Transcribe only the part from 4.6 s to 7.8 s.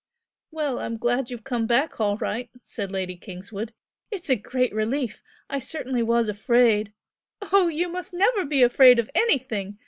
relief! I certainly was afraid" "Oh,